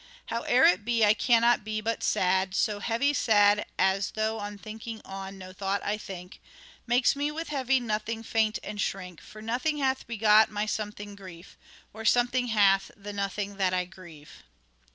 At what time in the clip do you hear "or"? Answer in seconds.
11.93-12.03